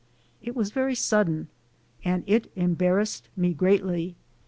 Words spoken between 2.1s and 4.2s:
it embarrassed me greatly.